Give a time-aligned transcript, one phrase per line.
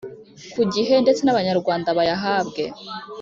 [0.53, 2.63] ku gihe ndetse n’Abanyarwanda bayahabwe